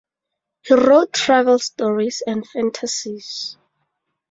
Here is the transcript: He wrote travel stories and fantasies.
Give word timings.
He 0.63 0.73
wrote 0.73 1.13
travel 1.13 1.59
stories 1.59 2.23
and 2.25 2.43
fantasies. 2.47 3.55